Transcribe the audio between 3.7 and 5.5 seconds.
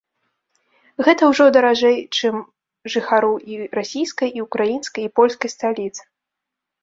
расійскай, і украінскай, і польскай